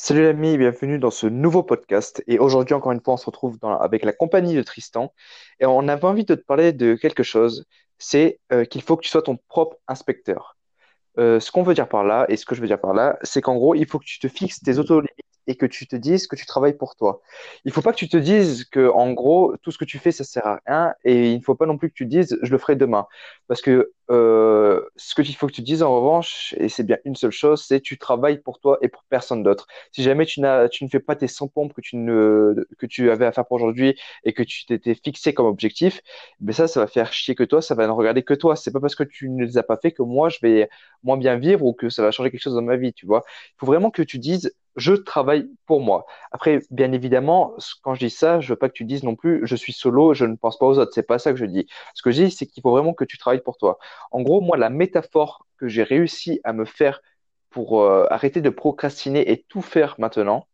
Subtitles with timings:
[0.00, 2.22] Salut l'ami, bienvenue dans ce nouveau podcast.
[2.28, 5.12] Et aujourd'hui, encore une fois, on se retrouve avec la compagnie de Tristan.
[5.58, 7.66] Et on avait envie de te parler de quelque chose,
[7.98, 10.56] c'est euh, qu'il faut que tu sois ton propre inspecteur.
[11.18, 13.18] Euh, ce qu'on veut dire par là, et ce que je veux dire par là,
[13.24, 15.10] c'est qu'en gros, il faut que tu te fixes tes autolimites
[15.48, 17.20] et que tu te dises que tu travailles pour toi.
[17.64, 20.12] Il faut pas que tu te dises que, en gros, tout ce que tu fais,
[20.12, 22.52] ça sert à rien, et il ne faut pas non plus que tu dises, je
[22.52, 23.08] le ferai demain.
[23.48, 27.16] Parce que euh, ce qu'il faut que tu dises, en revanche, et c'est bien une
[27.16, 29.66] seule chose, c'est tu travailles pour toi et pour personne d'autre.
[29.92, 30.40] Si jamais tu
[30.70, 33.46] tu ne fais pas tes 100 pompes que tu ne, que tu avais à faire
[33.46, 36.00] pour aujourd'hui et que tu t'étais fixé comme objectif,
[36.40, 38.56] ben ça, ça va faire chier que toi, ça va ne regarder que toi.
[38.56, 40.68] C'est pas parce que tu ne les as pas fait que moi, je vais
[41.02, 43.22] moins bien vivre ou que ça va changer quelque chose dans ma vie, tu vois.
[43.56, 46.06] Il faut vraiment que tu dises, je travaille pour moi.
[46.30, 49.40] Après, bien évidemment, quand je dis ça, je veux pas que tu dises non plus,
[49.44, 50.92] je suis solo, je ne pense pas aux autres.
[50.94, 51.66] C'est pas ça que je dis.
[51.94, 53.78] Ce que je dis, c'est qu'il faut vraiment que tu travailles pour toi.
[54.10, 57.00] En gros, moi, la métaphore que j'ai réussi à me faire
[57.50, 60.46] pour euh, arrêter de procrastiner et tout faire maintenant,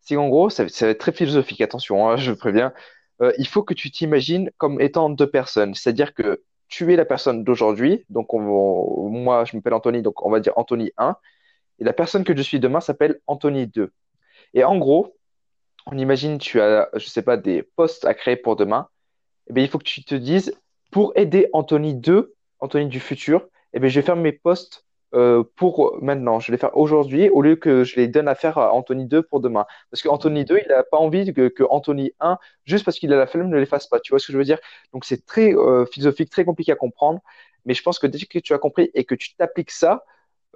[0.00, 2.72] c'est qu'en gros, ça, va être très philosophique, attention, hein, je préviens.
[3.20, 5.74] Euh, il faut que tu t'imagines comme étant deux personnes.
[5.74, 10.30] C'est-à-dire que tu es la personne d'aujourd'hui, donc on moi, je m'appelle Anthony, donc on
[10.30, 11.16] va dire Anthony 1,
[11.80, 13.92] et la personne que je suis demain s'appelle Anthony 2.
[14.54, 15.16] Et en gros,
[15.86, 18.88] on imagine tu as, je sais pas, des postes à créer pour demain.
[19.48, 20.56] Eh bien, il faut que tu te dises,
[20.90, 25.42] pour aider Anthony 2, Anthony du futur, eh bien, je vais faire mes posts euh,
[25.56, 26.40] pour maintenant.
[26.40, 29.06] Je vais les faire aujourd'hui au lieu que je les donne à faire à Anthony
[29.06, 29.66] 2 pour demain.
[29.90, 33.12] Parce que Anthony 2, il n'a pas envie que, que Anthony 1, juste parce qu'il
[33.12, 34.00] a la flemme, ne les fasse pas.
[34.00, 34.58] Tu vois ce que je veux dire?
[34.92, 37.20] Donc, c'est très euh, philosophique, très compliqué à comprendre.
[37.64, 40.04] Mais je pense que dès que tu as compris et que tu t'appliques ça,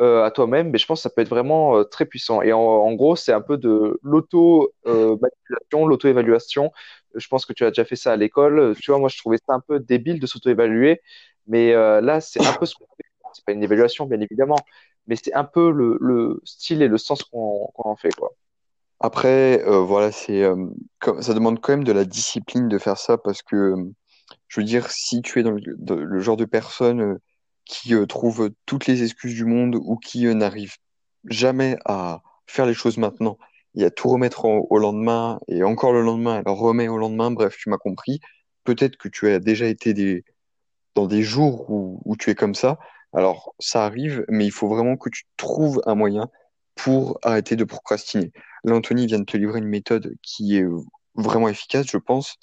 [0.01, 2.43] euh, à toi-même, mais je pense que ça peut être vraiment euh, très puissant.
[2.43, 6.73] Et en, en gros, c'est un peu de l'auto-manipulation, l'auto-évaluation.
[7.15, 8.75] Je pense que tu as déjà fait ça à l'école.
[8.81, 11.01] Tu vois, moi, je trouvais ça un peu débile de s'auto-évaluer,
[11.47, 13.05] mais euh, là, c'est un peu ce qu'on fait.
[13.33, 14.59] C'est pas une évaluation, bien évidemment,
[15.07, 18.33] mais c'est un peu le, le style et le sens qu'on qu'on en fait, quoi.
[19.01, 20.67] Après, euh, voilà, c'est euh,
[21.21, 23.93] ça demande quand même de la discipline de faire ça parce que, euh,
[24.49, 27.21] je veux dire, si tu es dans le, le genre de personne euh,
[27.67, 30.77] qui euh, trouve toutes les excuses du monde ou qui n'arrive
[31.27, 33.39] jamais à faire les choses maintenant
[33.75, 37.57] et à tout remettre au lendemain et encore le lendemain, alors remet au lendemain, bref,
[37.59, 38.21] tu m'as compris.
[38.65, 40.25] Peut-être que tu as déjà été des,
[40.95, 42.79] dans des jours où, tu es comme ça.
[43.13, 46.29] Alors, ça arrive, mais il faut vraiment que tu trouves un moyen
[46.75, 48.33] pour arrêter de procrastiner.
[48.65, 50.67] Là, vient de te livrer une méthode qui est
[51.15, 52.37] vraiment efficace, je pense.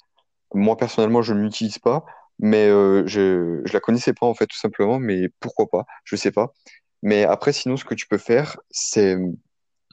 [0.54, 2.04] Moi, personnellement, je ne l'utilise pas,
[2.38, 6.16] mais euh, je je la connaissais pas, en fait, tout simplement, mais pourquoi pas, je
[6.16, 6.52] sais pas.
[7.02, 9.16] Mais après, sinon, ce que tu peux faire, c'est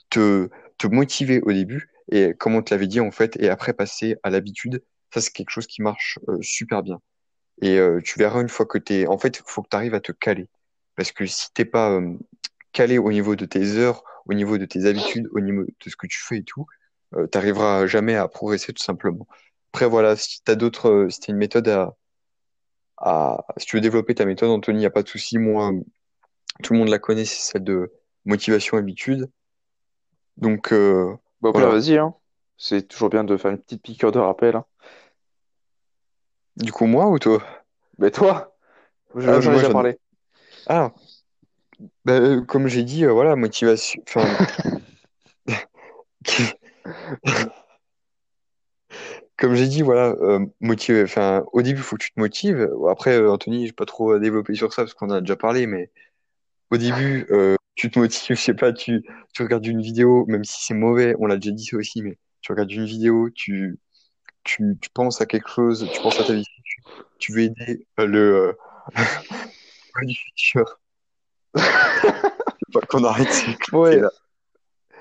[0.09, 3.73] te, te motiver au début, et comme on te l'avait dit, en fait, et après
[3.73, 4.83] passer à l'habitude.
[5.13, 7.01] Ça, c'est quelque chose qui marche euh, super bien.
[7.61, 9.07] Et euh, tu verras une fois que t'es...
[9.07, 10.47] En fait, il faut que tu arrives à te caler.
[10.95, 12.13] Parce que si t'es pas euh,
[12.71, 15.95] calé au niveau de tes heures, au niveau de tes habitudes, au niveau de ce
[15.95, 16.65] que tu fais et tout,
[17.15, 19.27] euh, t'arriveras jamais à progresser tout simplement.
[19.73, 20.89] Après, voilà, si t'as d'autres...
[20.89, 21.95] euh, si t'as une méthode à,
[22.97, 23.45] à...
[23.57, 25.37] Si tu veux développer ta méthode, Anthony, il n'y a pas de souci.
[25.37, 25.71] Moi,
[26.63, 27.91] tout le monde la connaît, c'est celle de
[28.25, 29.29] motivation habitude.
[30.37, 31.69] Donc, euh, Bah, voilà.
[31.69, 32.13] vas-y, hein.
[32.57, 34.65] C'est toujours bien de faire une petite piqûre de rappel, hein.
[36.59, 37.41] Du coup, moi ou toi?
[37.97, 38.55] Mais toi,
[39.15, 39.97] je- Ah, j'en ai moi, déjà j'en parlé.
[40.67, 40.91] Ah,
[42.05, 44.01] bah, euh, comme j'ai dit, euh, voilà, motivation...
[44.07, 44.25] Enfin...
[49.37, 51.03] Comme j'ai dit, voilà, euh, motiver.
[51.03, 52.69] Enfin, au début, il faut que tu te motives.
[52.89, 55.21] Après, euh, Anthony, je vais pas trop à développer sur ça parce qu'on en a
[55.21, 55.91] déjà parlé, mais
[56.71, 59.01] au début, euh, tu te motives, je sais pas, tu,
[59.33, 62.17] tu regardes une vidéo, même si c'est mauvais, on l'a déjà dit ça aussi, mais
[62.41, 63.79] tu regardes une vidéo, tu,
[64.49, 66.81] tu, tu penses à quelque chose, tu penses à ta vie, tu,
[67.19, 68.53] tu veux aider euh, le euh,
[70.03, 70.79] du futur.
[71.55, 74.01] Faut pas qu'on arrête Ouais.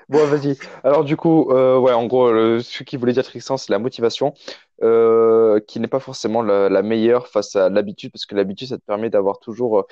[0.07, 0.57] Bon, vas-y.
[0.83, 3.77] Alors, du coup, euh, ouais, en gros, le- ce qu'il voulait dire Tristan, c'est la
[3.77, 4.33] motivation,
[4.81, 8.77] euh, qui n'est pas forcément la, la meilleure face à l'habitude, parce que l'habitude, ça
[8.77, 9.85] te permet d'avoir toujours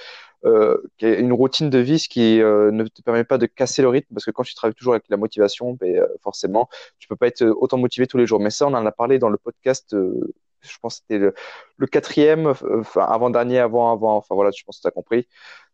[0.45, 3.89] euh, une routine de vie, ce qui euh, ne te permet pas de casser le
[3.89, 6.69] rythme, parce que quand tu travailles toujours avec la motivation, ben, euh, forcément,
[6.99, 8.39] tu peux pas être autant motivé tous les jours.
[8.39, 11.33] Mais ça, on en a parlé dans le podcast, euh, je pense que c'était le,
[11.77, 15.27] le quatrième, euh, enfin, avant-dernier, avant, avant, enfin voilà, je pense que tu as compris.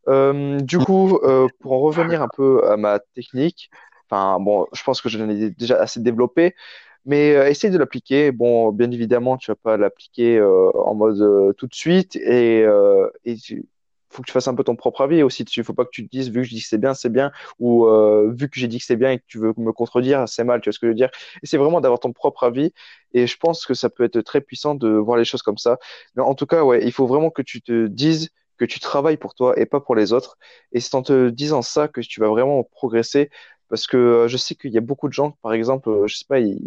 [0.10, 3.70] Euh, du coup, euh, pour en revenir un peu à ma technique,
[4.10, 6.56] enfin bon, je pense que je l'ai déjà assez développé,
[7.06, 8.32] mais euh, essaye de l'appliquer.
[8.32, 12.64] Bon, bien évidemment, tu vas pas l'appliquer euh, en mode euh, tout de suite, et
[12.64, 13.66] euh, et tu-
[14.10, 15.44] faut que tu fasses un peu ton propre avis aussi.
[15.58, 17.10] Il faut pas que tu te dises vu que je dis que c'est bien, c'est
[17.10, 19.72] bien, ou euh, vu que j'ai dit que c'est bien et que tu veux me
[19.74, 20.62] contredire, c'est mal.
[20.62, 21.10] Tu vois ce que je veux dire?
[21.52, 22.72] Et vraiment d'avoir ton propre avis,
[23.14, 25.78] et je pense que ça peut être très puissant de voir les choses comme ça.
[26.16, 29.18] Mais en tout cas, ouais, il faut vraiment que tu te dises que tu travailles
[29.18, 30.38] pour toi et pas pour les autres.
[30.72, 33.30] Et c'est en te disant ça que tu vas vraiment progresser.
[33.74, 36.18] Parce que euh, je sais qu'il y a beaucoup de gens, par exemple, euh, je
[36.18, 36.62] sais pas, ils,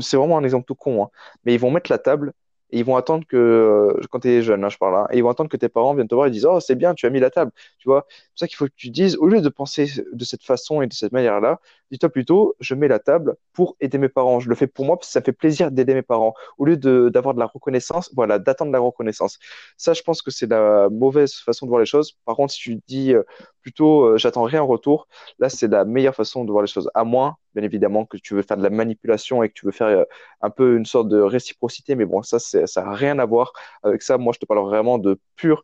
[0.00, 1.10] c'est vraiment un exemple tout con, hein,
[1.44, 2.32] mais ils vont mettre la table
[2.70, 5.18] et ils vont attendre que, euh, quand tu es jeune, hein, je parle, hein, et
[5.18, 7.04] ils vont attendre que tes parents viennent te voir et disent, Oh, c'est bien, tu
[7.04, 7.52] as mis la table.
[7.78, 10.42] Tu vois, pour ça qu'il faut que tu dises, au lieu de penser de cette
[10.42, 14.40] façon et de cette manière-là, dis-toi plutôt, je mets la table pour aider mes parents.
[14.40, 16.34] Je le fais pour moi parce que ça fait plaisir d'aider mes parents.
[16.58, 19.38] Au lieu d'avoir de la reconnaissance, voilà, d'attendre la reconnaissance.
[19.76, 22.12] Ça, je pense que c'est la mauvaise façon de voir les choses.
[22.24, 23.22] Par contre, si tu dis euh,
[23.60, 25.06] plutôt, euh, j'attends rien en retour,
[25.38, 26.90] là, c'est la meilleure façon de voir les choses.
[26.94, 29.72] À moins, bien évidemment, que tu veux faire de la manipulation et que tu veux
[29.72, 30.04] faire euh,
[30.40, 31.94] un peu une sorte de réciprocité.
[31.94, 33.52] Mais bon, ça, ça n'a rien à voir
[33.82, 34.16] avec ça.
[34.16, 35.62] Moi, je te parle vraiment de pur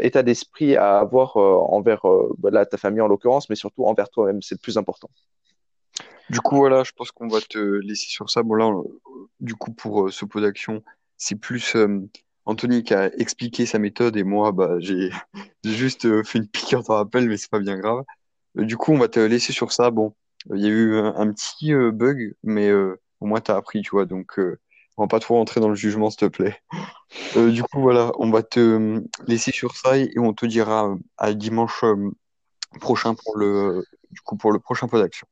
[0.00, 1.56] état d'esprit à avoir euh,
[1.86, 4.42] envers euh, bah, là, ta famille en l'occurrence, mais surtout envers toi-même.
[4.42, 5.10] C'est le plus important.
[6.28, 8.42] Du coup, voilà, je pense qu'on va te laisser sur ça.
[8.42, 8.72] Bon, là,
[9.40, 10.82] du coup, pour euh, ce pot d'action,
[11.16, 12.00] c'est plus euh,
[12.44, 15.10] Anthony qui a expliqué sa méthode et moi, bah, j'ai
[15.64, 18.02] juste fait une piqûre de rappel, mais c'est pas bien grave.
[18.56, 19.90] Du coup, on va te laisser sur ça.
[19.90, 20.14] Bon,
[20.52, 24.06] il y a eu un, un petit bug, mais au moins t'as appris, tu vois.
[24.06, 24.40] Donc,
[24.96, 26.60] on va pas trop rentrer dans le jugement, s'il te plaît.
[27.36, 30.88] Euh, du coup, voilà, on va te euh, laisser sur ça et on te dira
[30.88, 31.84] euh, à dimanche
[32.80, 35.26] prochain pour le, du coup, pour le prochain pot d'action.